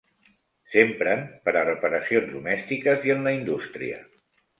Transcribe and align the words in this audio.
S'empren 0.69 1.19
per 1.43 1.53
a 1.61 1.63
reparacions 1.67 2.31
domèstiques 2.37 3.05
i 3.11 3.15
en 3.17 3.29
la 3.29 3.35
indústria. 3.37 4.01